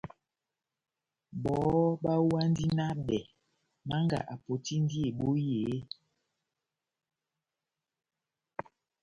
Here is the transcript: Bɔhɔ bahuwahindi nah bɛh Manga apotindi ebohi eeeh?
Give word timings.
Bɔhɔ 1.41 1.81
bahuwahindi 2.03 2.65
nah 2.77 2.93
bɛh 3.07 3.23
Manga 3.87 4.19
apotindi 4.33 4.97
ebohi 5.09 5.45
eeeh? 5.61 5.83